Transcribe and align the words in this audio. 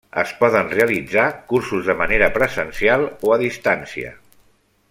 Es 0.19 0.29
poden 0.37 0.71
realitzar 0.71 1.25
cursos 1.51 1.91
de 1.91 1.97
manera 2.01 2.31
presencial 2.39 3.07
o 3.29 3.37
a 3.37 3.41
distància. 3.47 4.19